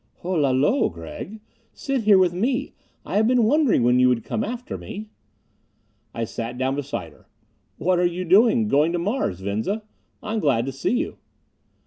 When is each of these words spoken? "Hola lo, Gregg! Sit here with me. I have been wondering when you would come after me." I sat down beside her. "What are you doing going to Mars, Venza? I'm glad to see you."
"Hola 0.21 0.49
lo, 0.51 0.89
Gregg! 0.89 1.41
Sit 1.73 2.05
here 2.05 2.17
with 2.17 2.33
me. 2.33 2.73
I 3.05 3.17
have 3.17 3.27
been 3.27 3.43
wondering 3.43 3.83
when 3.83 3.99
you 3.99 4.09
would 4.09 4.23
come 4.23 4.43
after 4.43 4.75
me." 4.75 5.11
I 6.11 6.23
sat 6.23 6.57
down 6.57 6.73
beside 6.73 7.13
her. 7.13 7.27
"What 7.77 7.99
are 7.99 8.03
you 8.03 8.25
doing 8.25 8.67
going 8.67 8.93
to 8.93 8.97
Mars, 8.97 9.41
Venza? 9.41 9.83
I'm 10.23 10.39
glad 10.39 10.65
to 10.65 10.71
see 10.71 10.97
you." 10.97 11.19